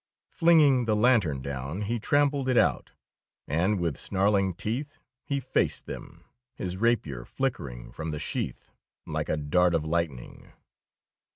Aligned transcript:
Flinging 0.31 0.85
the 0.85 0.95
lantern 0.95 1.43
down, 1.43 1.83
he 1.83 1.99
trampled 1.99 2.49
it 2.49 2.57
out, 2.57 2.89
and 3.47 3.79
with 3.79 3.97
snarling 3.99 4.55
teeth 4.55 4.97
he 5.23 5.39
faced 5.39 5.85
them, 5.85 6.23
his 6.55 6.75
rapier 6.75 7.23
flickering 7.23 7.91
from 7.91 8.09
the 8.09 8.17
sheath 8.17 8.71
like 9.05 9.29
a 9.29 9.37
dart 9.37 9.75
of 9.75 9.85
lightning. 9.85 10.53